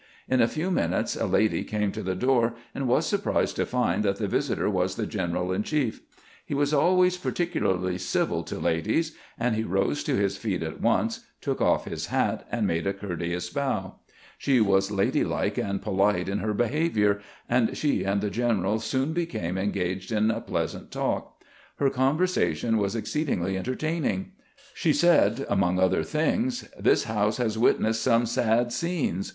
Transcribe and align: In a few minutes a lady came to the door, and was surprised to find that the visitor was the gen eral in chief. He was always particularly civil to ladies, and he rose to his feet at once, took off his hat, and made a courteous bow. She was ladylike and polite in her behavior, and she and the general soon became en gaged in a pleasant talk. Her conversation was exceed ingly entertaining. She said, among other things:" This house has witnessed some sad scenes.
In 0.27 0.41
a 0.41 0.47
few 0.47 0.71
minutes 0.71 1.15
a 1.15 1.27
lady 1.27 1.63
came 1.63 1.91
to 1.91 2.01
the 2.01 2.15
door, 2.15 2.55
and 2.73 2.87
was 2.87 3.05
surprised 3.05 3.55
to 3.57 3.67
find 3.67 4.01
that 4.03 4.15
the 4.15 4.27
visitor 4.27 4.67
was 4.67 4.95
the 4.95 5.05
gen 5.05 5.33
eral 5.33 5.55
in 5.55 5.61
chief. 5.61 6.01
He 6.43 6.55
was 6.55 6.73
always 6.73 7.17
particularly 7.17 7.99
civil 7.99 8.41
to 8.45 8.57
ladies, 8.57 9.15
and 9.37 9.55
he 9.55 9.63
rose 9.63 10.03
to 10.05 10.15
his 10.15 10.37
feet 10.37 10.63
at 10.63 10.81
once, 10.81 11.25
took 11.39 11.61
off 11.61 11.85
his 11.85 12.07
hat, 12.07 12.47
and 12.51 12.65
made 12.65 12.87
a 12.87 12.95
courteous 12.95 13.51
bow. 13.51 13.97
She 14.39 14.59
was 14.59 14.89
ladylike 14.89 15.59
and 15.59 15.83
polite 15.83 16.27
in 16.27 16.39
her 16.39 16.55
behavior, 16.55 17.21
and 17.47 17.77
she 17.77 18.03
and 18.03 18.21
the 18.21 18.31
general 18.31 18.79
soon 18.79 19.13
became 19.13 19.55
en 19.55 19.69
gaged 19.69 20.11
in 20.11 20.31
a 20.31 20.41
pleasant 20.41 20.89
talk. 20.89 21.43
Her 21.75 21.91
conversation 21.91 22.79
was 22.79 22.95
exceed 22.95 23.27
ingly 23.27 23.55
entertaining. 23.55 24.31
She 24.73 24.93
said, 24.93 25.45
among 25.47 25.79
other 25.79 26.01
things:" 26.01 26.67
This 26.87 27.03
house 27.03 27.37
has 27.37 27.55
witnessed 27.59 28.01
some 28.01 28.25
sad 28.25 28.71
scenes. 28.73 29.29